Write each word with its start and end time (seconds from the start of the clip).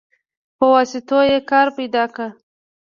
په 0.57 0.65
واسطو 0.73 1.19
يې 1.31 1.37
کار 1.51 1.67
پيدا 1.77 2.03
که. 2.15 2.25